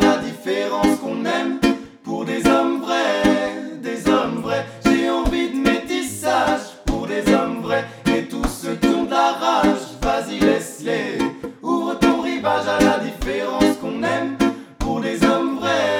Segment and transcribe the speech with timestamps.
[0.00, 1.60] la différence qu'on aime
[2.02, 4.66] pour des hommes vrais, des hommes vrais.
[4.84, 9.32] J'ai envie de métissage pour des hommes vrais et tous ceux qui ont de la
[9.32, 9.98] rage.
[10.00, 11.18] Vas-y, laisse-les.
[11.62, 14.36] Ouvre ton rivage à la différence qu'on aime
[14.78, 15.98] pour des hommes vrais.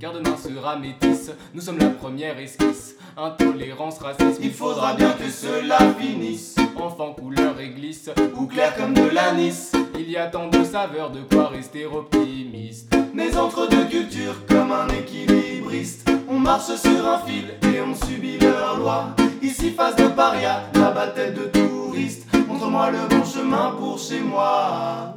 [0.00, 2.96] Car demain sera métisse, nous sommes la première esquisse.
[3.16, 6.54] Intolérance, racisme, il faudra bien que cela finisse.
[6.76, 9.67] Enfant, couleur et glisse, ou clair comme de l'anis
[10.08, 12.96] il y a tant de saveurs, de quoi rester optimiste.
[13.12, 18.38] Mais entre deux cultures, comme un équilibriste, on marche sur un fil et on subit
[18.38, 19.14] leurs lois.
[19.42, 22.26] Ici, face de paria, là-bas, tête de touriste.
[22.48, 25.14] Montre-moi le bon chemin pour chez moi.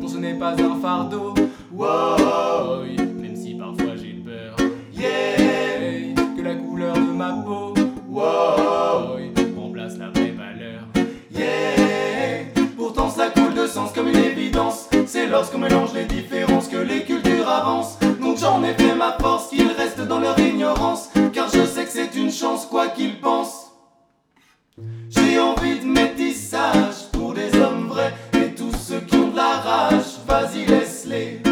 [0.00, 1.34] Non, ce n'est pas un fardeau,
[1.70, 2.84] Wow,
[15.42, 17.98] lorsqu'on mélange les différences que les cultures avancent.
[18.20, 21.08] Donc, j'en ai fait ma force, qu'ils restent dans leur ignorance.
[21.32, 23.72] Car je sais que c'est une chance, quoi qu'ils pensent.
[25.08, 29.58] J'ai envie de métissage pour des hommes vrais et tous ceux qui ont de la
[29.58, 30.20] rage.
[30.28, 31.51] Vas-y, laisse-les.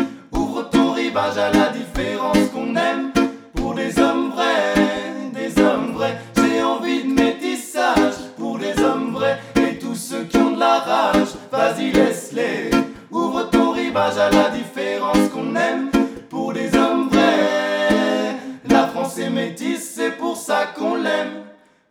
[14.19, 15.91] À la différence qu'on aime
[16.29, 18.37] pour des hommes vrais.
[18.69, 21.45] La France est métisse, c'est pour ça qu'on l'aime.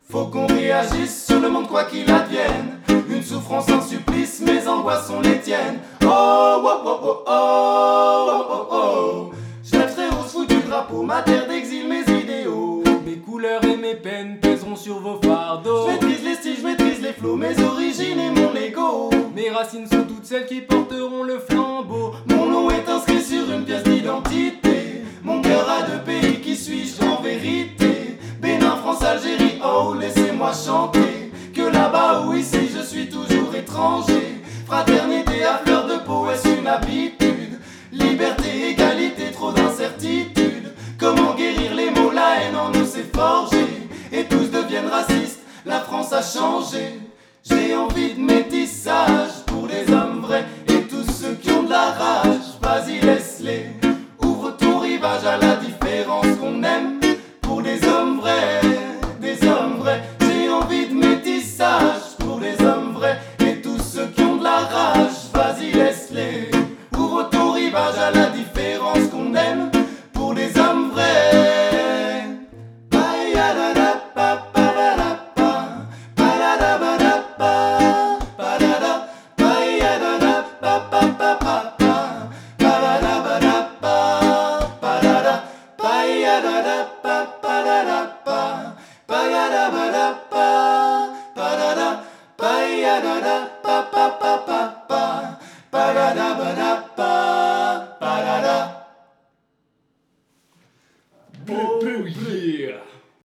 [0.08, 2.78] Faut qu'on réagisse sur le monde quoi qu'il advienne.
[3.08, 5.78] Une souffrance, un supplice, mes angoisses sont les tiennes.
[6.04, 9.30] Oh, oh, oh, oh, oh, oh, oh, oh.
[9.64, 12.82] Je lèverai au sous du drapeau, ma terre d'exil, mes idéaux.
[13.06, 15.86] Mes couleurs et mes peines pèseront sur vos fardeaux.
[15.86, 19.10] Je maîtrise les styles, je maîtrise les flots, mes origines et mon ego.
[19.34, 22.14] Mes racines sont toutes celles qui porteront le flambeau.
[22.26, 25.04] Mon nom est inscrit sur une pièce d'identité.
[25.22, 28.18] Mon cœur a deux pays, qui suis-je en vérité?
[28.40, 31.30] Bénin, France, Algérie, oh, laissez-moi chanter.
[31.54, 34.42] Que là-bas ou ici, je suis toujours étranger.
[34.66, 37.60] Fraternité à fleur de peau, est-ce une habitude?
[37.92, 40.74] Liberté, égalité, trop d'incertitudes.
[40.98, 43.88] Comment guérir les mots, la haine en nous s'est forgée.
[44.12, 47.00] Et tous deviennent racistes, la France a changé.
[47.42, 49.39] J'ai envie de métissage pour